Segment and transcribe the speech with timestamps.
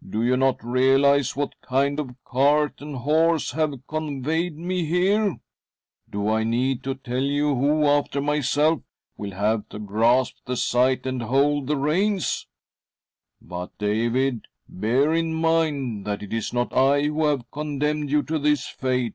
[0.14, 5.36] "Do you not realise what kind of cart and horse have conveyed me here?
[6.08, 8.80] Do I need to tell you who, after myself,
[9.18, 12.46] will have to grasp the scythe and hold the reins?.
[13.42, 18.38] But, David, bear in mind that it is not I who have condemned you to
[18.38, 19.12] this fate.